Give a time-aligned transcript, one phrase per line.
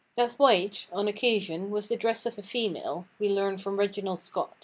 [0.15, 4.17] That white, on some occasions, was the dress of a female, we learn from Reginald
[4.17, 4.51] Scot.